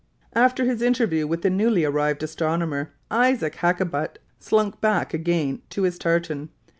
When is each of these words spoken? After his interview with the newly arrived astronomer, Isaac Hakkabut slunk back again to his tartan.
After 0.33 0.65
his 0.65 0.81
interview 0.81 1.27
with 1.27 1.43
the 1.43 1.51
newly 1.51 1.85
arrived 1.85 2.23
astronomer, 2.23 2.89
Isaac 3.11 3.57
Hakkabut 3.57 4.17
slunk 4.39 4.81
back 4.81 5.13
again 5.13 5.61
to 5.69 5.83
his 5.83 5.99
tartan. 5.99 6.49